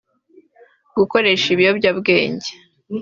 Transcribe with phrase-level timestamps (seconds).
[0.97, 2.49] gukoresha ibiyobyabwenge